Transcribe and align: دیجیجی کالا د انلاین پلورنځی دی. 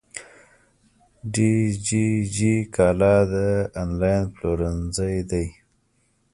دیجیجی 1.33 2.55
کالا 2.75 3.15
د 3.31 3.33
انلاین 3.81 4.23
پلورنځی 4.35 5.17
دی. 5.29 5.45